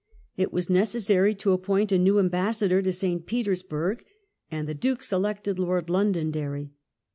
It 0.35 0.51
was 0.51 0.67
necessary 0.67 1.35
to 1.35 1.51
appoint 1.51 1.91
a 1.91 1.97
new 1.99 2.17
ambassador 2.17 2.81
to 2.81 2.91
St. 2.91 3.27
Petersburg, 3.27 4.03
and 4.49 4.67
the 4.67 4.73
Duke 4.73 5.03
selected 5.03 5.59
Lord 5.59 5.91
Londonderry. 5.91 6.71